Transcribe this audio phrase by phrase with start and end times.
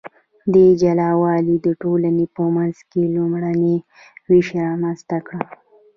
[0.53, 3.75] دې جلا والي د ټولنې په منځ کې لومړنی
[4.29, 5.39] ویش رامنځته کړ.